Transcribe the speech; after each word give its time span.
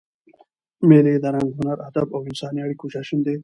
مېلې 0.89 1.13
د 1.23 1.25
رنګ، 1.35 1.49
هنر، 1.57 1.77
ادب 1.89 2.07
او 2.15 2.21
انساني 2.29 2.59
اړیکو 2.65 2.85
جشن 2.93 3.19
دئ. 3.25 3.37